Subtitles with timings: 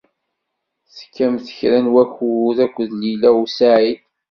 [0.95, 4.01] Tekkamt kra n wakud akked Lila u Saɛid.